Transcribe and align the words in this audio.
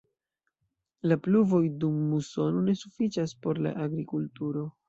La 1.11 1.17
pluvoj 1.27 1.61
dum 1.85 2.01
musono 2.15 2.65
ne 2.71 2.77
sufiĉas 2.85 3.39
por 3.45 3.63
la 3.67 3.79
agrikulturo. 3.89 4.69